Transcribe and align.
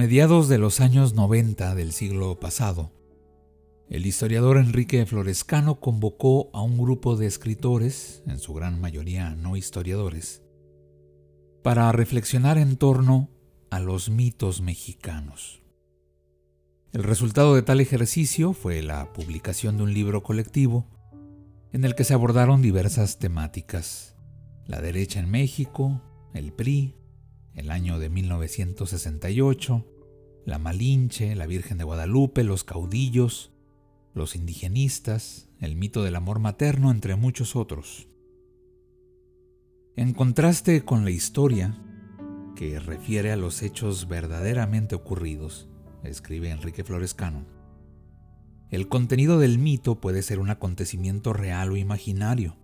Mediados 0.00 0.48
de 0.48 0.56
los 0.56 0.80
años 0.80 1.12
90 1.12 1.74
del 1.74 1.92
siglo 1.92 2.40
pasado, 2.40 2.90
el 3.90 4.06
historiador 4.06 4.56
Enrique 4.56 5.04
Florescano 5.04 5.78
convocó 5.78 6.48
a 6.54 6.62
un 6.62 6.78
grupo 6.78 7.16
de 7.16 7.26
escritores, 7.26 8.22
en 8.26 8.38
su 8.38 8.54
gran 8.54 8.80
mayoría 8.80 9.34
no 9.34 9.58
historiadores, 9.58 10.42
para 11.62 11.92
reflexionar 11.92 12.56
en 12.56 12.78
torno 12.78 13.28
a 13.70 13.78
los 13.78 14.08
mitos 14.08 14.62
mexicanos. 14.62 15.62
El 16.94 17.02
resultado 17.02 17.54
de 17.54 17.60
tal 17.60 17.82
ejercicio 17.82 18.54
fue 18.54 18.80
la 18.80 19.12
publicación 19.12 19.76
de 19.76 19.82
un 19.82 19.92
libro 19.92 20.22
colectivo 20.22 20.86
en 21.74 21.84
el 21.84 21.94
que 21.94 22.04
se 22.04 22.14
abordaron 22.14 22.62
diversas 22.62 23.18
temáticas, 23.18 24.16
la 24.64 24.80
derecha 24.80 25.20
en 25.20 25.30
México, 25.30 26.00
el 26.32 26.54
PRI, 26.54 26.96
el 27.54 27.70
año 27.70 27.98
de 27.98 28.08
1968, 28.08 29.86
la 30.50 30.58
Malinche, 30.58 31.36
la 31.36 31.46
Virgen 31.46 31.78
de 31.78 31.84
Guadalupe, 31.84 32.42
los 32.42 32.64
caudillos, 32.64 33.52
los 34.14 34.34
indigenistas, 34.34 35.48
el 35.60 35.76
mito 35.76 36.02
del 36.02 36.16
amor 36.16 36.40
materno, 36.40 36.90
entre 36.90 37.14
muchos 37.14 37.54
otros. 37.54 38.08
En 39.94 40.12
contraste 40.12 40.84
con 40.84 41.04
la 41.04 41.12
historia, 41.12 41.78
que 42.56 42.80
refiere 42.80 43.30
a 43.30 43.36
los 43.36 43.62
hechos 43.62 44.08
verdaderamente 44.08 44.96
ocurridos, 44.96 45.68
escribe 46.02 46.50
Enrique 46.50 46.82
Florescano, 46.82 47.46
el 48.70 48.88
contenido 48.88 49.38
del 49.38 49.58
mito 49.58 50.00
puede 50.00 50.22
ser 50.22 50.40
un 50.40 50.50
acontecimiento 50.50 51.32
real 51.32 51.70
o 51.70 51.76
imaginario, 51.76 52.56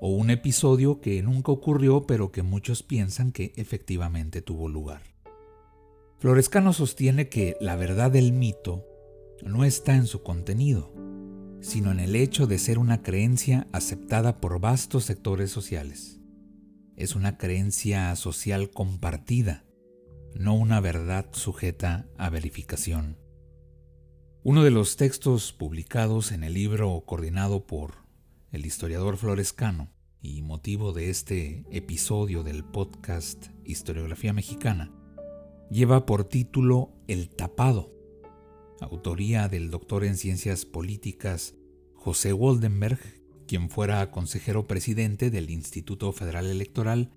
o 0.00 0.10
un 0.10 0.30
episodio 0.30 1.00
que 1.00 1.20
nunca 1.22 1.50
ocurrió 1.50 2.06
pero 2.06 2.30
que 2.30 2.42
muchos 2.42 2.84
piensan 2.84 3.32
que 3.32 3.52
efectivamente 3.56 4.40
tuvo 4.40 4.68
lugar. 4.68 5.10
Florescano 6.20 6.74
sostiene 6.74 7.30
que 7.30 7.56
la 7.62 7.76
verdad 7.76 8.10
del 8.10 8.34
mito 8.34 8.86
no 9.42 9.64
está 9.64 9.96
en 9.96 10.06
su 10.06 10.22
contenido, 10.22 10.92
sino 11.62 11.90
en 11.90 11.98
el 11.98 12.14
hecho 12.14 12.46
de 12.46 12.58
ser 12.58 12.78
una 12.78 13.02
creencia 13.02 13.68
aceptada 13.72 14.38
por 14.38 14.60
vastos 14.60 15.06
sectores 15.06 15.50
sociales. 15.50 16.20
Es 16.94 17.16
una 17.16 17.38
creencia 17.38 18.14
social 18.16 18.68
compartida, 18.68 19.64
no 20.34 20.52
una 20.52 20.78
verdad 20.80 21.26
sujeta 21.32 22.06
a 22.18 22.28
verificación. 22.28 23.16
Uno 24.42 24.62
de 24.62 24.70
los 24.70 24.96
textos 24.96 25.54
publicados 25.54 26.32
en 26.32 26.44
el 26.44 26.52
libro 26.52 27.02
coordinado 27.06 27.66
por 27.66 27.94
el 28.52 28.66
historiador 28.66 29.16
Florescano, 29.16 29.90
y 30.20 30.42
motivo 30.42 30.92
de 30.92 31.08
este 31.08 31.64
episodio 31.70 32.42
del 32.42 32.62
podcast 32.62 33.46
Historiografía 33.64 34.34
Mexicana, 34.34 34.92
lleva 35.70 36.04
por 36.04 36.24
título 36.24 36.92
El 37.06 37.30
tapado, 37.30 37.94
autoría 38.80 39.48
del 39.48 39.70
doctor 39.70 40.04
en 40.04 40.16
ciencias 40.16 40.64
políticas 40.64 41.54
José 41.94 42.32
Waldenberg, 42.32 42.98
quien 43.46 43.70
fuera 43.70 44.10
consejero 44.10 44.66
presidente 44.66 45.30
del 45.30 45.48
Instituto 45.48 46.12
Federal 46.12 46.46
Electoral 46.46 47.12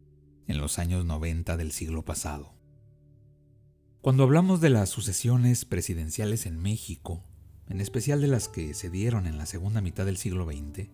en 0.48 0.60
los 0.60 0.78
años 0.78 1.04
90 1.04 1.58
del 1.58 1.72
siglo 1.72 2.06
pasado. 2.06 2.54
Cuando 4.02 4.24
hablamos 4.24 4.62
de 4.62 4.70
las 4.70 4.90
sucesiones 4.90 5.66
presidenciales 5.66 6.46
en 6.46 6.62
México, 6.62 7.24
en 7.70 7.82
especial 7.82 8.22
de 8.22 8.28
las 8.28 8.50
que 8.50 8.74
se 8.76 8.90
dieron 8.90 9.26
en 9.26 9.38
la 9.38 9.48
segunda 9.48 9.82
mitad 9.82 10.06
del 10.06 10.18
siglo 10.18 10.46
XX, 10.46 10.90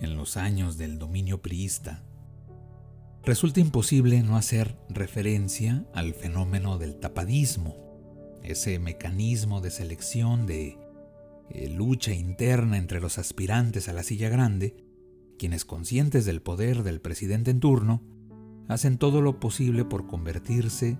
en 0.00 0.16
los 0.16 0.36
años 0.36 0.76
del 0.76 0.98
dominio 0.98 1.40
priista, 1.40 2.02
resulta 3.24 3.60
imposible 3.60 4.22
no 4.22 4.36
hacer 4.36 4.76
referencia 4.88 5.86
al 5.94 6.14
fenómeno 6.14 6.78
del 6.78 6.96
tapadismo, 6.96 7.76
ese 8.42 8.78
mecanismo 8.78 9.60
de 9.60 9.70
selección 9.70 10.46
de 10.46 10.78
eh, 11.50 11.68
lucha 11.70 12.12
interna 12.12 12.76
entre 12.76 13.00
los 13.00 13.18
aspirantes 13.18 13.88
a 13.88 13.94
la 13.94 14.02
silla 14.02 14.28
grande, 14.28 14.76
quienes 15.38 15.64
conscientes 15.64 16.26
del 16.26 16.42
poder 16.42 16.82
del 16.82 17.00
presidente 17.00 17.50
en 17.50 17.60
turno, 17.60 18.02
hacen 18.68 18.98
todo 18.98 19.22
lo 19.22 19.40
posible 19.40 19.84
por 19.84 20.06
convertirse 20.06 20.98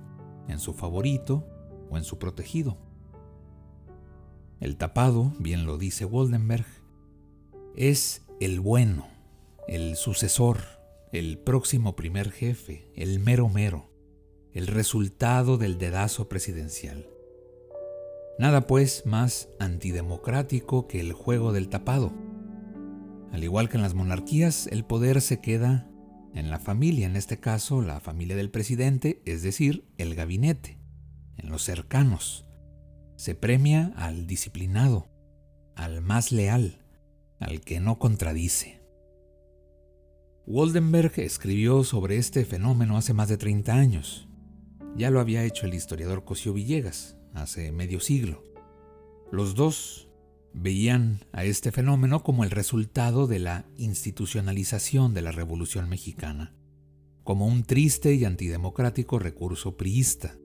en 0.48 0.58
su 0.58 0.72
favorito 0.72 1.46
o 1.90 1.98
en 1.98 2.04
su 2.04 2.18
protegido. 2.18 2.78
El 4.60 4.76
tapado, 4.76 5.32
bien 5.38 5.66
lo 5.66 5.76
dice 5.76 6.06
Waldenberg, 6.06 6.66
es 7.76 8.22
el 8.40 8.60
bueno, 8.60 9.08
el 9.68 9.96
sucesor, 9.96 10.73
el 11.14 11.38
próximo 11.38 11.94
primer 11.94 12.32
jefe, 12.32 12.90
el 12.96 13.20
mero 13.20 13.48
mero, 13.48 13.88
el 14.52 14.66
resultado 14.66 15.58
del 15.58 15.78
dedazo 15.78 16.28
presidencial. 16.28 17.06
Nada 18.36 18.66
pues 18.66 19.06
más 19.06 19.48
antidemocrático 19.60 20.88
que 20.88 20.98
el 20.98 21.12
juego 21.12 21.52
del 21.52 21.68
tapado. 21.68 22.12
Al 23.30 23.44
igual 23.44 23.68
que 23.68 23.76
en 23.76 23.82
las 23.82 23.94
monarquías, 23.94 24.66
el 24.66 24.84
poder 24.84 25.20
se 25.20 25.40
queda 25.40 25.88
en 26.34 26.50
la 26.50 26.58
familia, 26.58 27.06
en 27.06 27.14
este 27.14 27.38
caso 27.38 27.80
la 27.80 28.00
familia 28.00 28.34
del 28.34 28.50
presidente, 28.50 29.22
es 29.24 29.44
decir, 29.44 29.86
el 29.98 30.16
gabinete, 30.16 30.80
en 31.36 31.48
los 31.48 31.62
cercanos. 31.62 32.44
Se 33.14 33.36
premia 33.36 33.92
al 33.94 34.26
disciplinado, 34.26 35.06
al 35.76 36.00
más 36.00 36.32
leal, 36.32 36.84
al 37.38 37.60
que 37.60 37.78
no 37.78 38.00
contradice. 38.00 38.83
Waldenberg 40.46 41.12
escribió 41.20 41.84
sobre 41.84 42.18
este 42.18 42.44
fenómeno 42.44 42.98
hace 42.98 43.14
más 43.14 43.30
de 43.30 43.38
30 43.38 43.72
años. 43.72 44.28
Ya 44.94 45.10
lo 45.10 45.20
había 45.20 45.42
hecho 45.42 45.64
el 45.64 45.72
historiador 45.72 46.24
Cosío 46.24 46.52
Villegas, 46.52 47.16
hace 47.32 47.72
medio 47.72 47.98
siglo. 47.98 48.44
Los 49.32 49.54
dos 49.54 50.10
veían 50.52 51.20
a 51.32 51.44
este 51.44 51.72
fenómeno 51.72 52.22
como 52.22 52.44
el 52.44 52.50
resultado 52.50 53.26
de 53.26 53.38
la 53.38 53.64
institucionalización 53.78 55.14
de 55.14 55.22
la 55.22 55.32
Revolución 55.32 55.88
Mexicana, 55.88 56.54
como 57.24 57.46
un 57.46 57.64
triste 57.64 58.12
y 58.12 58.26
antidemocrático 58.26 59.18
recurso 59.18 59.78
priista. 59.78 60.36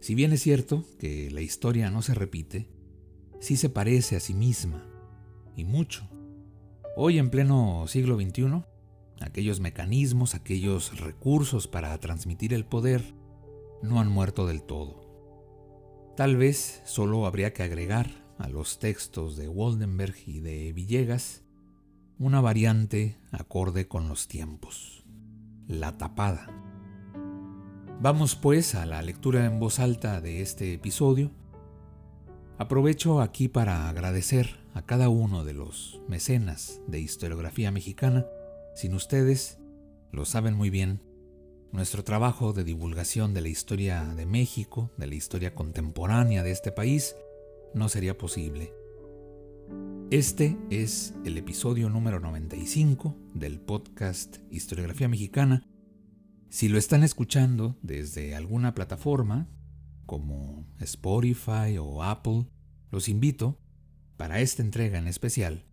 Si 0.00 0.14
bien 0.14 0.32
es 0.32 0.40
cierto 0.40 0.82
que 0.98 1.30
la 1.30 1.42
historia 1.42 1.90
no 1.90 2.00
se 2.00 2.14
repite, 2.14 2.70
sí 3.38 3.58
se 3.58 3.68
parece 3.68 4.16
a 4.16 4.20
sí 4.20 4.32
misma 4.32 4.88
y 5.56 5.64
mucho. 5.64 6.08
Hoy 6.98 7.18
en 7.18 7.28
pleno 7.28 7.84
siglo 7.88 8.18
XXI, 8.18 8.64
aquellos 9.20 9.60
mecanismos, 9.60 10.34
aquellos 10.34 10.98
recursos 10.98 11.68
para 11.68 11.98
transmitir 11.98 12.54
el 12.54 12.64
poder 12.64 13.04
no 13.82 14.00
han 14.00 14.08
muerto 14.08 14.46
del 14.46 14.62
todo. 14.62 16.14
Tal 16.16 16.38
vez 16.38 16.80
solo 16.86 17.26
habría 17.26 17.52
que 17.52 17.62
agregar 17.62 18.24
a 18.38 18.48
los 18.48 18.78
textos 18.78 19.36
de 19.36 19.46
Waldenberg 19.46 20.14
y 20.24 20.40
de 20.40 20.72
Villegas 20.72 21.44
una 22.18 22.40
variante 22.40 23.18
acorde 23.30 23.88
con 23.88 24.08
los 24.08 24.26
tiempos, 24.26 25.04
la 25.68 25.98
tapada. 25.98 26.46
Vamos 28.00 28.36
pues 28.36 28.74
a 28.74 28.86
la 28.86 29.02
lectura 29.02 29.44
en 29.44 29.60
voz 29.60 29.80
alta 29.80 30.22
de 30.22 30.40
este 30.40 30.72
episodio. 30.72 31.30
Aprovecho 32.58 33.20
aquí 33.20 33.48
para 33.48 33.90
agradecer 33.90 34.56
a 34.72 34.80
cada 34.80 35.10
uno 35.10 35.44
de 35.44 35.52
los 35.52 36.00
mecenas 36.08 36.80
de 36.86 37.00
historiografía 37.00 37.70
mexicana. 37.70 38.26
Sin 38.74 38.94
ustedes, 38.94 39.58
lo 40.10 40.24
saben 40.24 40.54
muy 40.54 40.70
bien, 40.70 41.02
nuestro 41.70 42.02
trabajo 42.02 42.54
de 42.54 42.64
divulgación 42.64 43.34
de 43.34 43.42
la 43.42 43.48
historia 43.48 44.04
de 44.16 44.24
México, 44.24 44.90
de 44.96 45.06
la 45.06 45.14
historia 45.14 45.54
contemporánea 45.54 46.42
de 46.42 46.52
este 46.52 46.72
país, 46.72 47.14
no 47.74 47.90
sería 47.90 48.16
posible. 48.16 48.72
Este 50.10 50.56
es 50.70 51.12
el 51.26 51.36
episodio 51.36 51.90
número 51.90 52.20
95 52.20 53.14
del 53.34 53.60
podcast 53.60 54.38
Historiografía 54.50 55.08
Mexicana. 55.08 55.68
Si 56.48 56.70
lo 56.70 56.78
están 56.78 57.02
escuchando 57.02 57.76
desde 57.82 58.34
alguna 58.34 58.74
plataforma, 58.74 59.46
como 60.06 60.66
Spotify 60.80 61.78
o 61.78 62.02
Apple, 62.02 62.46
los 62.90 63.08
invito 63.08 63.60
para 64.16 64.40
esta 64.40 64.62
entrega 64.62 64.98
en 64.98 65.06
especial, 65.08 65.66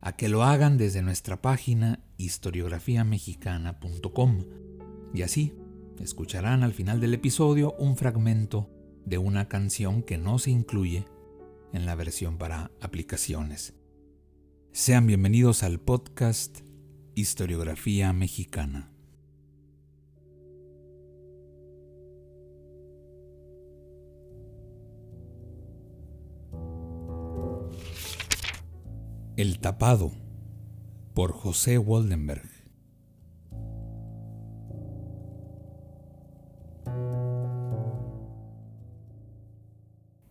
a 0.00 0.14
que 0.16 0.28
lo 0.28 0.44
hagan 0.44 0.78
desde 0.78 1.02
nuestra 1.02 1.42
página 1.42 2.04
historiografiamexicana.com 2.18 4.44
y 5.12 5.22
así 5.22 5.54
escucharán 5.98 6.62
al 6.62 6.72
final 6.72 7.00
del 7.00 7.14
episodio 7.14 7.74
un 7.78 7.96
fragmento 7.96 8.70
de 9.04 9.18
una 9.18 9.48
canción 9.48 10.02
que 10.02 10.18
no 10.18 10.38
se 10.38 10.50
incluye 10.50 11.06
en 11.72 11.86
la 11.86 11.94
versión 11.94 12.38
para 12.38 12.70
aplicaciones. 12.80 13.74
Sean 14.72 15.06
bienvenidos 15.06 15.62
al 15.62 15.80
podcast 15.80 16.60
Historiografía 17.14 18.12
Mexicana. 18.12 18.92
El 29.40 29.58
tapado 29.58 30.12
por 31.14 31.32
José 31.32 31.78
Waldenberg. 31.78 32.46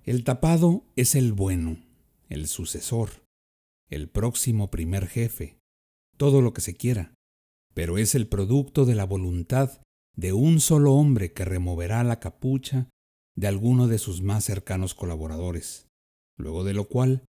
El 0.04 0.24
tapado 0.24 0.84
es 0.96 1.16
el 1.16 1.34
bueno, 1.34 1.80
el 2.28 2.46
sucesor, 2.46 3.26
el 3.90 4.10
próximo 4.10 4.70
primer 4.70 5.08
jefe, 5.08 5.58
todo 6.16 6.44
lo 6.44 6.54
que 6.54 6.62
se 6.62 6.76
quiera, 6.76 7.16
pero 7.74 7.98
es 7.98 8.14
el 8.14 8.28
producto 8.28 8.86
de 8.86 8.94
la 8.94 9.06
voluntad 9.06 9.82
de 10.16 10.34
un 10.34 10.60
solo 10.60 10.94
hombre 10.94 11.34
que 11.34 11.46
removerá 11.46 12.04
la 12.04 12.20
capucha 12.20 12.92
de 13.36 13.48
alguno 13.48 13.88
de 13.88 13.98
sus 13.98 14.22
más 14.22 14.46
cercanos 14.46 14.94
colaboradores, 14.94 15.88
luego 16.38 16.64
de 16.64 16.76
lo 16.76 16.88
cual 16.88 17.24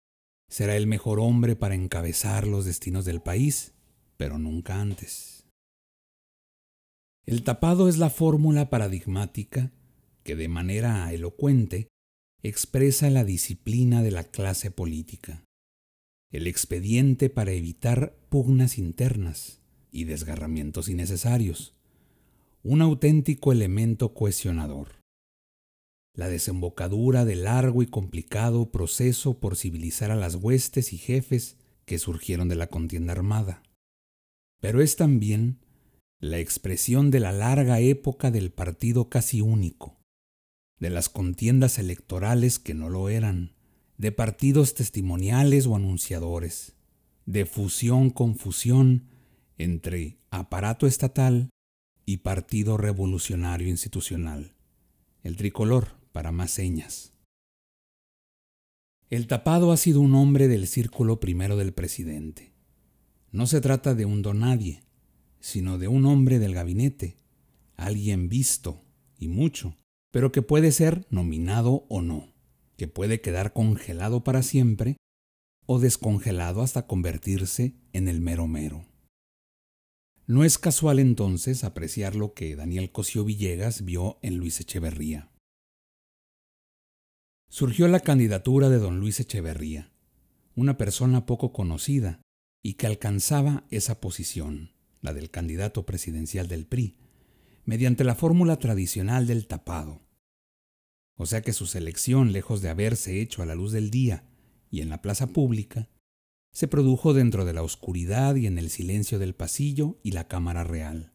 será 0.49 0.75
el 0.75 0.87
mejor 0.87 1.19
hombre 1.19 1.55
para 1.55 1.75
encabezar 1.75 2.47
los 2.47 2.65
destinos 2.65 3.05
del 3.05 3.21
país, 3.21 3.73
pero 4.17 4.37
nunca 4.37 4.81
antes. 4.81 5.45
El 7.25 7.43
tapado 7.43 7.87
es 7.87 7.97
la 7.97 8.09
fórmula 8.09 8.69
paradigmática 8.69 9.71
que 10.23 10.35
de 10.35 10.47
manera 10.47 11.11
elocuente 11.13 11.87
expresa 12.41 13.09
la 13.09 13.23
disciplina 13.23 14.01
de 14.01 14.11
la 14.11 14.23
clase 14.23 14.71
política, 14.71 15.43
el 16.31 16.47
expediente 16.47 17.29
para 17.29 17.51
evitar 17.51 18.17
pugnas 18.29 18.77
internas 18.77 19.61
y 19.91 20.05
desgarramientos 20.05 20.89
innecesarios, 20.89 21.75
un 22.63 22.81
auténtico 22.81 23.51
elemento 23.51 24.13
cohesionador 24.13 24.98
la 26.19 26.27
desembocadura 26.27 27.23
del 27.23 27.45
largo 27.45 27.81
y 27.81 27.87
complicado 27.87 28.71
proceso 28.71 29.39
por 29.39 29.55
civilizar 29.55 30.11
a 30.11 30.17
las 30.17 30.35
huestes 30.35 30.91
y 30.91 30.97
jefes 30.97 31.55
que 31.85 31.97
surgieron 31.97 32.49
de 32.49 32.57
la 32.57 32.67
contienda 32.67 33.13
armada. 33.13 33.63
Pero 34.59 34.81
es 34.81 34.97
también 34.97 35.59
la 36.19 36.37
expresión 36.37 37.09
de 37.09 37.21
la 37.21 37.31
larga 37.31 37.79
época 37.79 38.31
del 38.31 38.51
partido 38.51 39.07
casi 39.07 39.39
único, 39.39 39.97
de 40.77 40.89
las 40.89 41.07
contiendas 41.07 41.79
electorales 41.79 42.59
que 42.59 42.73
no 42.73 42.89
lo 42.89 43.07
eran, 43.07 43.55
de 43.97 44.11
partidos 44.11 44.73
testimoniales 44.73 45.67
o 45.67 45.77
anunciadores, 45.77 46.75
de 47.25 47.45
fusión 47.45 48.09
con 48.09 48.35
fusión 48.35 49.07
entre 49.57 50.19
aparato 50.31 50.85
estatal 50.85 51.49
y 52.05 52.17
partido 52.17 52.75
revolucionario 52.75 53.69
institucional. 53.69 54.53
El 55.23 55.37
tricolor, 55.37 55.98
para 56.11 56.31
más 56.31 56.51
señas. 56.51 57.13
El 59.09 59.25
tapado 59.25 59.71
ha 59.71 59.77
sido 59.77 60.01
un 60.01 60.13
hombre 60.13 60.47
del 60.47 60.67
círculo 60.67 61.19
primero 61.19 61.57
del 61.57 61.73
presidente. 61.73 62.53
No 63.31 63.47
se 63.47 63.59
trata 63.59 63.95
de 63.95 64.05
un 64.05 64.21
donadie, 64.21 64.83
sino 65.39 65.77
de 65.79 65.87
un 65.87 66.05
hombre 66.05 66.37
del 66.37 66.53
gabinete, 66.53 67.17
alguien 67.75 68.29
visto 68.29 68.83
y 69.17 69.27
mucho, 69.27 69.75
pero 70.11 70.31
que 70.31 70.41
puede 70.41 70.71
ser 70.71 71.07
nominado 71.09 71.85
o 71.89 72.01
no, 72.01 72.33
que 72.77 72.87
puede 72.87 73.19
quedar 73.19 73.53
congelado 73.53 74.23
para 74.23 74.43
siempre 74.43 74.97
o 75.65 75.79
descongelado 75.79 76.61
hasta 76.61 76.85
convertirse 76.85 77.75
en 77.93 78.07
el 78.07 78.21
mero 78.21 78.47
mero. 78.47 78.85
No 80.27 80.43
es 80.43 80.59
casual 80.59 80.99
entonces 80.99 81.63
apreciar 81.63 82.15
lo 82.15 82.35
que 82.35 82.55
Daniel 82.55 82.91
Cosío 82.91 83.25
Villegas 83.25 83.83
vio 83.85 84.19
en 84.21 84.37
Luis 84.37 84.59
Echeverría 84.59 85.31
surgió 87.49 87.87
la 87.87 87.99
candidatura 87.99 88.69
de 88.69 88.77
don 88.77 88.99
Luis 88.99 89.19
Echeverría, 89.19 89.91
una 90.55 90.77
persona 90.77 91.25
poco 91.25 91.51
conocida 91.51 92.21
y 92.61 92.75
que 92.75 92.85
alcanzaba 92.85 93.65
esa 93.71 93.99
posición, 93.99 94.73
la 95.01 95.13
del 95.13 95.31
candidato 95.31 95.85
presidencial 95.85 96.47
del 96.47 96.67
PRI, 96.67 96.97
mediante 97.65 98.03
la 98.03 98.15
fórmula 98.15 98.57
tradicional 98.57 99.25
del 99.25 99.47
tapado. 99.47 100.01
O 101.17 101.25
sea 101.25 101.41
que 101.41 101.53
su 101.53 101.65
selección, 101.65 102.31
lejos 102.31 102.61
de 102.61 102.69
haberse 102.69 103.19
hecho 103.19 103.41
a 103.41 103.45
la 103.45 103.55
luz 103.55 103.71
del 103.71 103.89
día 103.89 104.29
y 104.69 104.81
en 104.81 104.89
la 104.89 105.01
plaza 105.01 105.27
pública, 105.27 105.89
se 106.53 106.67
produjo 106.67 107.13
dentro 107.13 107.45
de 107.45 107.53
la 107.53 107.63
oscuridad 107.63 108.35
y 108.35 108.47
en 108.47 108.57
el 108.57 108.69
silencio 108.69 109.19
del 109.19 109.35
pasillo 109.35 109.99
y 110.03 110.11
la 110.11 110.27
Cámara 110.27 110.63
Real. 110.63 111.13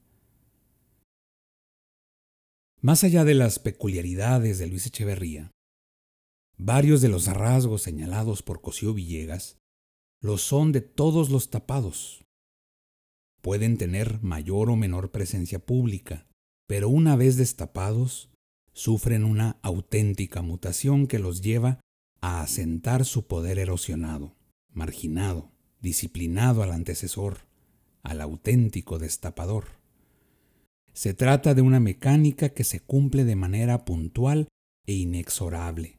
Más 2.80 3.02
allá 3.04 3.24
de 3.24 3.34
las 3.34 3.58
peculiaridades 3.58 4.58
de 4.58 4.66
Luis 4.66 4.86
Echeverría, 4.86 5.53
Varios 6.56 7.00
de 7.00 7.08
los 7.08 7.26
rasgos 7.26 7.82
señalados 7.82 8.42
por 8.42 8.60
Cosío 8.60 8.94
Villegas 8.94 9.58
lo 10.20 10.38
son 10.38 10.70
de 10.70 10.80
todos 10.80 11.28
los 11.28 11.50
tapados. 11.50 12.24
Pueden 13.42 13.76
tener 13.76 14.22
mayor 14.22 14.70
o 14.70 14.76
menor 14.76 15.10
presencia 15.10 15.58
pública, 15.58 16.26
pero 16.66 16.88
una 16.88 17.16
vez 17.16 17.36
destapados, 17.36 18.30
sufren 18.72 19.24
una 19.24 19.58
auténtica 19.62 20.42
mutación 20.42 21.06
que 21.08 21.18
los 21.18 21.42
lleva 21.42 21.80
a 22.20 22.40
asentar 22.40 23.04
su 23.04 23.26
poder 23.26 23.58
erosionado, 23.58 24.36
marginado, 24.72 25.52
disciplinado 25.80 26.62
al 26.62 26.72
antecesor, 26.72 27.40
al 28.02 28.20
auténtico 28.20 28.98
destapador. 28.98 29.66
Se 30.92 31.14
trata 31.14 31.54
de 31.54 31.62
una 31.62 31.80
mecánica 31.80 32.50
que 32.50 32.64
se 32.64 32.80
cumple 32.80 33.24
de 33.24 33.36
manera 33.36 33.84
puntual 33.84 34.48
e 34.86 34.94
inexorable 34.94 35.98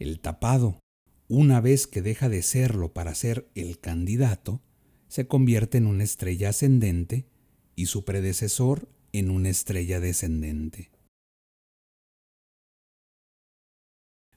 el 0.00 0.18
tapado, 0.18 0.80
una 1.28 1.60
vez 1.60 1.86
que 1.86 2.02
deja 2.02 2.28
de 2.28 2.42
serlo 2.42 2.92
para 2.92 3.14
ser 3.14 3.48
el 3.54 3.78
candidato, 3.78 4.62
se 5.06 5.28
convierte 5.28 5.78
en 5.78 5.86
una 5.86 6.02
estrella 6.02 6.48
ascendente 6.48 7.28
y 7.76 7.86
su 7.86 8.04
predecesor 8.04 8.88
en 9.12 9.30
una 9.30 9.50
estrella 9.50 10.00
descendente. 10.00 10.90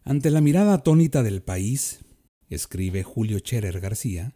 Ante 0.03 0.29
la 0.29 0.41
mirada 0.41 0.73
atónita 0.73 1.23
del 1.23 1.41
país, 1.41 2.05
escribe 2.49 3.03
Julio 3.03 3.39
Cherer 3.39 3.79
García, 3.79 4.35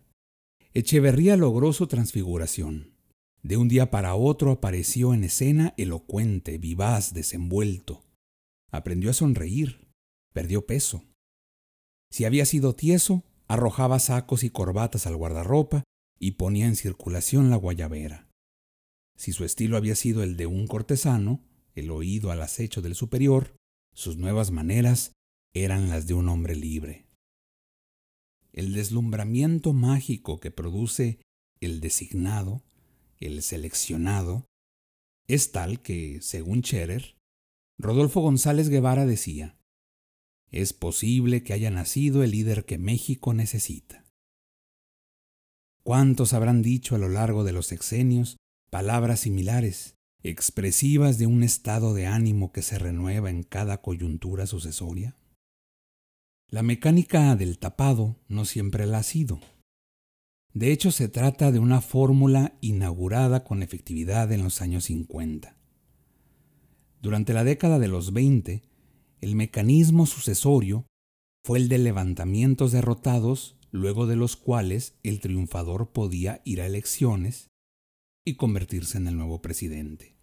Echeverría 0.73 1.37
logró 1.37 1.73
su 1.73 1.87
transfiguración. 1.87 2.93
De 3.41 3.57
un 3.57 3.67
día 3.67 3.89
para 3.89 4.15
otro 4.15 4.51
apareció 4.51 5.13
en 5.13 5.23
escena 5.23 5.73
elocuente, 5.75 6.57
vivaz, 6.57 7.13
desenvuelto. 7.13 8.03
Aprendió 8.71 9.09
a 9.09 9.13
sonreír, 9.13 9.87
perdió 10.33 10.65
peso, 10.65 11.03
si 12.09 12.25
había 12.25 12.45
sido 12.45 12.75
tieso, 12.75 13.23
arrojaba 13.47 13.99
sacos 13.99 14.43
y 14.43 14.49
corbatas 14.49 15.07
al 15.07 15.15
guardarropa 15.15 15.83
y 16.19 16.31
ponía 16.31 16.67
en 16.67 16.75
circulación 16.75 17.49
la 17.49 17.55
guayabera. 17.55 18.27
Si 19.15 19.31
su 19.31 19.43
estilo 19.43 19.77
había 19.77 19.95
sido 19.95 20.23
el 20.23 20.37
de 20.37 20.45
un 20.45 20.67
cortesano, 20.67 21.43
el 21.75 21.91
oído 21.91 22.31
al 22.31 22.41
acecho 22.41 22.81
del 22.81 22.95
superior, 22.95 23.55
sus 23.93 24.17
nuevas 24.17 24.51
maneras 24.51 25.13
eran 25.53 25.89
las 25.89 26.07
de 26.07 26.13
un 26.13 26.29
hombre 26.29 26.55
libre. 26.55 27.07
El 28.53 28.73
deslumbramiento 28.73 29.73
mágico 29.73 30.39
que 30.39 30.51
produce 30.51 31.19
el 31.59 31.81
designado, 31.81 32.63
el 33.19 33.41
seleccionado, 33.41 34.45
es 35.27 35.51
tal 35.51 35.81
que, 35.81 36.21
según 36.21 36.61
Scherer, 36.63 37.17
Rodolfo 37.79 38.21
González 38.21 38.69
Guevara 38.69 39.05
decía, 39.05 39.56
es 40.51 40.73
posible 40.73 41.43
que 41.43 41.53
haya 41.53 41.71
nacido 41.71 42.23
el 42.23 42.31
líder 42.31 42.65
que 42.65 42.77
México 42.77 43.33
necesita. 43.33 44.05
¿Cuántos 45.83 46.33
habrán 46.33 46.61
dicho 46.61 46.95
a 46.95 46.97
lo 46.97 47.09
largo 47.09 47.43
de 47.43 47.53
los 47.53 47.67
sexenios 47.67 48.37
palabras 48.69 49.21
similares, 49.21 49.95
expresivas 50.23 51.17
de 51.17 51.27
un 51.27 51.43
estado 51.43 51.93
de 51.93 52.07
ánimo 52.07 52.51
que 52.51 52.61
se 52.61 52.77
renueva 52.77 53.29
en 53.29 53.43
cada 53.43 53.81
coyuntura 53.81 54.47
sucesoria? 54.47 55.15
La 56.49 56.63
mecánica 56.63 57.35
del 57.35 57.59
tapado 57.59 58.15
no 58.27 58.45
siempre 58.45 58.85
la 58.85 58.99
ha 58.99 59.03
sido. 59.03 59.39
De 60.53 60.71
hecho, 60.71 60.91
se 60.91 61.07
trata 61.07 61.51
de 61.51 61.59
una 61.59 61.81
fórmula 61.81 62.57
inaugurada 62.61 63.43
con 63.43 63.61
efectividad 63.63 64.31
en 64.31 64.43
los 64.43 64.61
años 64.61 64.85
50. 64.85 65.57
Durante 67.01 67.33
la 67.33 67.43
década 67.43 67.79
de 67.79 67.87
los 67.87 68.11
20, 68.11 68.63
el 69.21 69.35
mecanismo 69.35 70.05
sucesorio 70.05 70.85
fue 71.45 71.59
el 71.59 71.69
de 71.69 71.77
levantamientos 71.77 72.71
derrotados, 72.71 73.55
luego 73.71 74.05
de 74.05 74.15
los 74.15 74.35
cuales 74.35 74.95
el 75.03 75.19
triunfador 75.19 75.91
podía 75.91 76.41
ir 76.45 76.61
a 76.61 76.65
elecciones 76.65 77.47
y 78.25 78.35
convertirse 78.35 78.97
en 78.97 79.07
el 79.07 79.15
nuevo 79.15 79.41
presidente. 79.41 80.17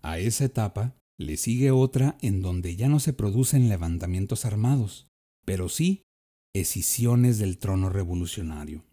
A 0.00 0.18
esa 0.18 0.44
etapa 0.44 0.96
le 1.18 1.36
sigue 1.36 1.70
otra 1.70 2.16
en 2.20 2.42
donde 2.42 2.76
ya 2.76 2.88
no 2.88 2.98
se 2.98 3.12
producen 3.12 3.68
levantamientos 3.68 4.44
armados, 4.44 5.06
pero 5.44 5.68
sí 5.68 6.02
escisiones 6.54 7.38
del 7.38 7.58
trono 7.58 7.88
revolucionario. 7.88 8.84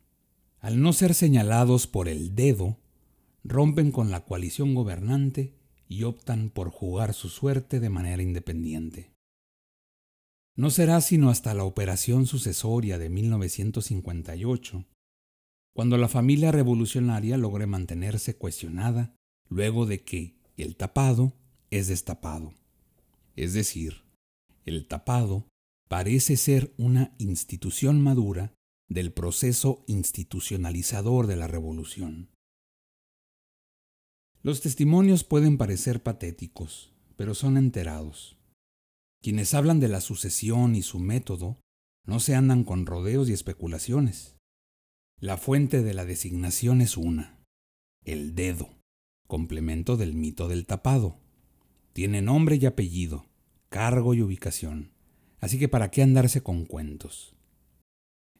Al 0.60 0.82
no 0.82 0.94
ser 0.94 1.13
señalados 1.13 1.88
por 1.88 2.08
el 2.08 2.36
dedo, 2.36 2.78
rompen 3.44 3.92
con 3.92 4.12
la 4.12 4.25
coalición 4.25 4.75
gobernante 4.75 5.59
y 5.89 6.03
optan 6.03 6.51
por 6.51 6.69
jugar 6.69 7.13
su 7.13 7.29
suerte 7.29 7.79
de 7.79 7.89
manera 7.89 8.22
independiente. 8.22 9.12
No 10.55 10.69
será 10.69 11.01
sino 11.01 11.29
hasta 11.29 11.53
la 11.53 11.63
operación 11.63 12.27
sucesoria 12.27 12.98
de 12.98 13.10
1958, 13.10 14.86
cuando 15.74 15.98
la 15.98 16.08
familia 16.08 16.51
revolucionaria 16.51 17.38
logre 17.38 17.65
mantenerse 17.65 18.36
cuestionada 18.36 19.15
luego 19.50 19.86
de 19.86 20.03
que 20.03 20.36
el 20.58 20.75
tapado 20.75 21.34
es 21.72 21.88
destapado. 21.88 22.53
Es 23.36 23.53
decir, 23.53 24.03
el 24.65 24.86
tapado 24.88 25.48
parece 25.88 26.38
ser 26.38 26.74
una 26.77 27.15
institución 27.17 28.01
madura 28.01 28.53
del 28.89 29.12
proceso 29.12 29.84
institucionalizador 29.88 31.25
de 31.27 31.36
la 31.36 31.48
revolución. 31.48 32.29
Los 34.41 34.62
testimonios 34.62 35.25
pueden 35.25 35.58
parecer 35.58 36.01
patéticos, 36.01 36.93
pero 37.17 37.36
son 37.36 37.58
enterados. 37.58 38.38
Quienes 39.22 39.53
hablan 39.53 39.81
de 39.81 39.89
la 39.89 40.00
sucesión 40.00 40.75
y 40.75 40.81
su 40.81 41.00
método 41.00 41.60
no 42.05 42.22
se 42.22 42.36
andan 42.36 42.63
con 42.63 42.86
rodeos 42.86 43.27
y 43.29 43.34
especulaciones. 43.34 44.38
La 45.19 45.36
fuente 45.36 45.84
de 45.84 45.93
la 45.93 46.05
designación 46.05 46.79
es 46.79 46.96
una, 46.96 47.43
el 48.05 48.34
dedo, 48.34 48.69
complemento 49.27 49.98
del 49.98 50.13
mito 50.13 50.48
del 50.48 50.65
tapado. 50.65 51.19
Tiene 51.91 52.22
nombre 52.22 52.55
y 52.55 52.65
apellido, 52.65 53.25
cargo 53.67 54.13
y 54.13 54.22
ubicación, 54.22 54.93
así 55.41 55.60
que 55.60 55.67
para 55.67 55.91
qué 55.91 56.01
andarse 56.01 56.41
con 56.41 56.63
cuentos. 56.63 57.36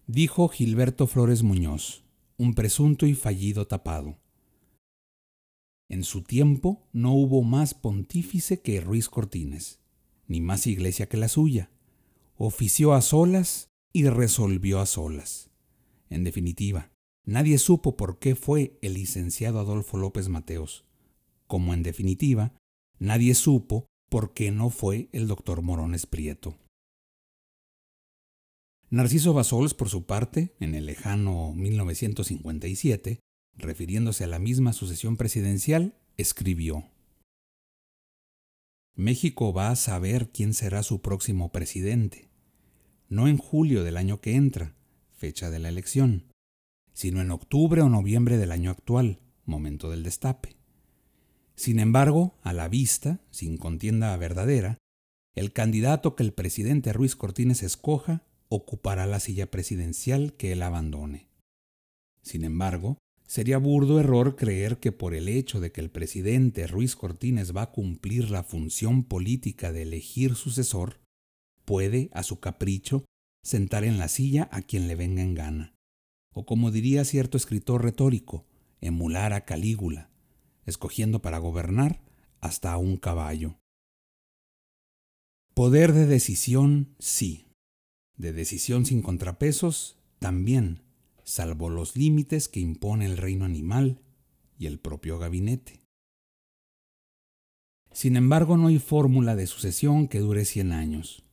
Dijo 0.07 0.47
Gilberto 0.47 1.07
Flores 1.07 1.43
Muñoz, 1.43 2.05
un 2.37 2.53
presunto 2.53 3.05
y 3.05 3.15
fallido 3.15 3.67
tapado. 3.67 4.17
En 5.89 6.03
su 6.03 6.24
tiempo 6.24 6.88
no 6.93 7.13
hubo 7.13 7.43
más 7.43 7.74
pontífice 7.74 8.62
que 8.62 8.79
Ruiz 8.79 9.10
Cortines 9.10 9.79
ni 10.29 10.39
más 10.39 10.67
iglesia 10.67 11.10
que 11.10 11.17
la 11.17 11.27
suya. 11.27 11.69
Ofició 12.38 12.93
a 12.93 13.01
solas 13.01 13.67
y 13.91 14.08
resolvió 14.08 14.79
a 14.79 14.86
solas. 14.86 15.50
En 16.10 16.24
definitiva, 16.24 16.91
nadie 17.25 17.58
supo 17.58 17.98
por 17.98 18.19
qué 18.19 18.36
fue 18.36 18.77
el 18.81 18.93
licenciado 18.93 19.60
Adolfo 19.60 19.98
López 19.98 20.29
Mateos, 20.29 20.86
como 21.48 21.74
en 21.74 21.84
definitiva, 21.84 22.53
nadie 23.00 23.34
supo 23.36 23.88
por 24.10 24.34
qué 24.34 24.51
no 24.51 24.69
fue 24.69 25.10
el 25.12 25.27
doctor 25.27 25.62
Morones 25.62 26.05
Prieto. 26.05 26.58
Narciso 28.91 29.34
Basols, 29.34 29.74
por 29.74 29.89
su 29.89 30.05
parte, 30.05 30.55
en 30.60 30.74
el 30.74 30.86
lejano 30.86 31.53
1957, 31.53 33.19
refiriéndose 33.55 34.23
a 34.23 34.27
la 34.27 34.39
misma 34.39 34.73
sucesión 34.73 35.17
presidencial, 35.17 35.95
escribió 36.17 36.85
México 38.99 39.53
va 39.53 39.69
a 39.69 39.77
saber 39.77 40.29
quién 40.29 40.53
será 40.53 40.83
su 40.83 41.01
próximo 41.01 41.53
presidente, 41.53 42.29
no 43.07 43.29
en 43.29 43.37
julio 43.37 43.85
del 43.85 43.95
año 43.95 44.19
que 44.19 44.35
entra, 44.35 44.75
fecha 45.13 45.49
de 45.49 45.57
la 45.57 45.69
elección, 45.69 46.25
sino 46.91 47.21
en 47.21 47.31
octubre 47.31 47.81
o 47.81 47.87
noviembre 47.87 48.37
del 48.37 48.51
año 48.51 48.71
actual, 48.71 49.21
momento 49.45 49.89
del 49.89 50.03
destape. 50.03 50.57
Sin 51.55 51.79
embargo, 51.79 52.37
a 52.41 52.51
la 52.51 52.67
vista, 52.67 53.21
sin 53.31 53.55
contienda 53.55 54.15
verdadera, 54.17 54.77
el 55.33 55.53
candidato 55.53 56.17
que 56.17 56.23
el 56.23 56.33
presidente 56.33 56.91
Ruiz 56.91 57.15
Cortines 57.15 57.63
escoja 57.63 58.25
ocupará 58.49 59.05
la 59.05 59.21
silla 59.21 59.49
presidencial 59.49 60.33
que 60.33 60.51
él 60.51 60.61
abandone. 60.61 61.29
Sin 62.21 62.43
embargo, 62.43 62.97
Sería 63.29 63.59
burdo 63.59 64.00
error 64.00 64.36
creer 64.36 64.79
que 64.79 64.91
por 64.91 65.13
el 65.13 65.29
hecho 65.29 65.59
de 65.59 65.71
que 65.71 65.81
el 65.81 65.91
presidente 65.91 66.65
Ruiz 66.65 66.95
Cortines 66.95 67.55
va 67.55 67.62
a 67.62 67.71
cumplir 67.71 68.31
la 68.31 68.41
función 68.41 69.03
política 69.03 69.71
de 69.71 69.83
elegir 69.83 70.33
sucesor, 70.33 71.00
puede, 71.63 72.09
a 72.12 72.24
su 72.24 72.39
capricho, 72.39 73.05
sentar 73.43 73.83
en 73.83 74.00
la 74.00 74.07
silla 74.07 74.50
a 74.51 74.63
quien 74.63 74.88
le 74.88 74.95
venga 74.95 75.21
en 75.21 75.36
gana. 75.36 75.75
O 76.33 76.48
como 76.48 76.71
diría 76.71 77.05
cierto 77.05 77.38
escritor 77.38 77.83
retórico, 77.83 78.48
emular 78.81 79.33
a 79.33 79.45
Calígula, 79.45 80.09
escogiendo 80.65 81.21
para 81.21 81.38
gobernar 81.38 82.01
hasta 82.41 82.74
a 82.74 82.77
un 82.77 82.98
caballo. 82.98 83.59
Poder 85.53 85.93
de 85.93 86.07
decisión, 86.07 86.95
sí. 86.98 87.45
De 88.17 88.33
decisión 88.33 88.88
sin 88.88 89.03
contrapesos, 89.03 90.00
también 90.17 90.88
salvo 91.29 91.69
los 91.69 91.95
límites 91.95 92.48
que 92.50 92.59
impone 92.59 93.05
el 93.05 93.15
reino 93.15 93.45
animal 93.45 94.01
y 94.57 94.65
el 94.65 94.79
propio 94.79 95.19
gabinete. 95.19 95.83
Sin 97.91 98.15
embargo, 98.15 98.57
no 98.57 98.67
hay 98.67 98.79
fórmula 98.79 99.36
de 99.36 99.45
sucesión 99.45 100.07
que 100.07 100.19
dure 100.19 100.43
cien 100.43 100.71
años, 100.71 101.24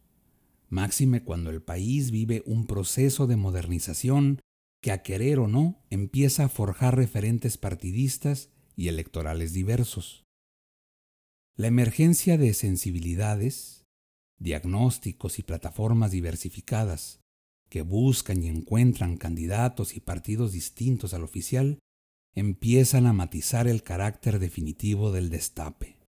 máxime 0.68 1.22
cuando 1.22 1.48
el 1.48 1.62
país 1.62 2.10
vive 2.10 2.42
un 2.44 2.66
proceso 2.66 3.26
de 3.26 3.36
modernización 3.36 4.40
que 4.82 4.92
a 4.92 5.02
querer 5.02 5.38
o 5.38 5.48
no 5.48 5.82
empieza 5.88 6.44
a 6.44 6.48
forjar 6.50 6.96
referentes 6.96 7.56
partidistas 7.56 8.50
y 8.76 8.88
electorales 8.88 9.54
diversos. 9.54 10.24
La 11.56 11.68
emergencia 11.68 12.36
de 12.36 12.52
sensibilidades, 12.52 13.86
diagnósticos 14.38 15.38
y 15.38 15.42
plataformas 15.42 16.10
diversificadas, 16.10 17.20
que 17.76 17.82
buscan 17.82 18.42
y 18.42 18.48
encuentran 18.48 19.18
candidatos 19.18 19.96
y 19.96 20.00
partidos 20.00 20.52
distintos 20.52 21.12
al 21.12 21.22
oficial, 21.22 21.78
empiezan 22.34 23.04
a 23.04 23.12
matizar 23.12 23.68
el 23.68 23.82
carácter 23.82 24.38
definitivo 24.38 25.12
del 25.12 25.28
destape. 25.28 25.98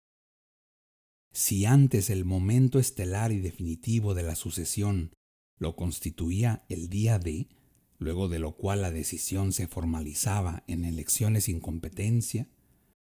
Si 1.31 1.67
antes 1.67 2.09
el 2.09 2.25
momento 2.25 2.79
estelar 2.79 3.33
y 3.33 3.41
definitivo 3.41 4.15
de 4.15 4.23
la 4.23 4.35
sucesión 4.35 5.13
lo 5.59 5.77
constituía 5.77 6.65
el 6.71 6.89
día 6.89 7.19
D, 7.19 7.51
luego 7.99 8.31
de 8.31 8.39
lo 8.39 8.57
cual 8.57 8.81
la 8.81 8.91
decisión 8.91 9.53
se 9.53 9.67
formalizaba 9.67 10.65
en 10.69 10.87
elecciones 10.87 11.45
sin 11.45 11.61
competencia, 11.61 12.49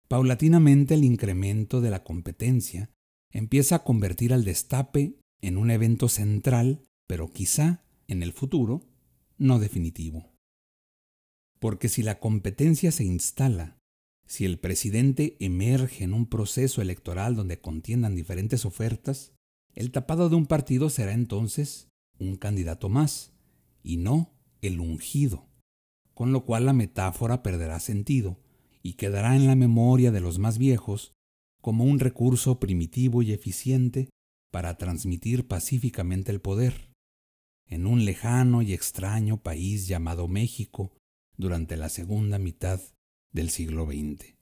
paulatinamente 0.07 0.93
el 0.93 1.03
incremento 1.03 1.81
de 1.81 1.89
la 1.89 2.05
competencia 2.05 2.89
empieza 3.31 3.75
a 3.75 3.83
convertir 3.83 4.31
al 4.31 4.45
destape 4.45 5.19
en 5.41 5.57
un 5.57 5.71
evento 5.71 6.07
central, 6.07 6.85
pero 7.05 7.29
quizá 7.29 7.84
en 8.07 8.23
el 8.23 8.33
futuro, 8.33 8.81
no 9.37 9.59
definitivo. 9.59 10.31
Porque 11.59 11.89
si 11.89 12.03
la 12.03 12.19
competencia 12.19 12.91
se 12.91 13.03
instala, 13.03 13.77
si 14.27 14.45
el 14.45 14.59
presidente 14.59 15.37
emerge 15.39 16.03
en 16.03 16.13
un 16.13 16.27
proceso 16.27 16.81
electoral 16.81 17.35
donde 17.35 17.59
contiendan 17.59 18.15
diferentes 18.15 18.65
ofertas, 18.65 19.33
el 19.73 19.91
tapado 19.91 20.29
de 20.29 20.35
un 20.35 20.45
partido 20.45 20.89
será 20.89 21.13
entonces 21.13 21.89
un 22.19 22.35
candidato 22.37 22.89
más, 22.89 23.33
y 23.83 23.97
no 23.97 24.33
el 24.61 24.79
ungido, 24.79 25.47
con 26.13 26.31
lo 26.31 26.45
cual 26.45 26.65
la 26.65 26.73
metáfora 26.73 27.43
perderá 27.43 27.79
sentido 27.79 28.39
y 28.81 28.93
quedará 28.93 29.35
en 29.35 29.47
la 29.47 29.55
memoria 29.55 30.11
de 30.11 30.21
los 30.21 30.39
más 30.39 30.57
viejos 30.57 31.13
como 31.61 31.83
un 31.83 31.99
recurso 31.99 32.59
primitivo 32.59 33.21
y 33.21 33.31
eficiente 33.31 34.09
para 34.51 34.77
transmitir 34.77 35.47
pacíficamente 35.47 36.31
el 36.31 36.39
poder, 36.39 36.94
en 37.67 37.87
un 37.87 38.05
lejano 38.05 38.61
y 38.61 38.73
extraño 38.73 39.41
país 39.41 39.87
llamado 39.87 40.27
México 40.27 40.91
durante 41.37 41.77
la 41.77 41.89
segunda 41.89 42.39
mitad 42.39 42.81
del 43.31 43.49
siglo 43.49 43.85
XX. 43.85 44.35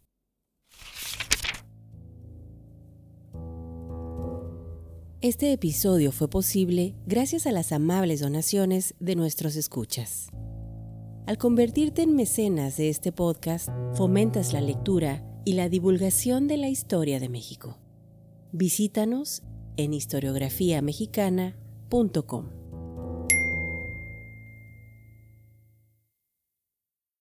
Este 5.21 5.53
episodio 5.53 6.11
fue 6.11 6.29
posible 6.29 6.95
gracias 7.05 7.47
a 7.47 7.53
las 7.53 7.71
amables 7.71 8.19
donaciones 8.19 8.93
de 8.99 9.15
nuestros 9.15 9.55
escuchas. 9.55 10.27
Al 11.25 11.37
convertirte 11.37 12.01
en 12.01 12.13
mecenas 12.13 12.75
de 12.75 12.89
este 12.89 13.13
podcast, 13.13 13.69
fomentas 13.93 14.51
la 14.51 14.59
lectura 14.59 15.25
y 15.45 15.53
la 15.53 15.69
divulgación 15.69 16.49
de 16.49 16.57
la 16.57 16.67
historia 16.67 17.21
de 17.21 17.29
México. 17.29 17.79
Visítanos 18.51 19.41
en 19.77 19.93
historiografiamexicana.com. 19.93 22.62